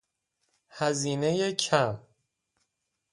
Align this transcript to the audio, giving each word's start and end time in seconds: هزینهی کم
هزینهی 0.69 1.51
کم 1.53 1.99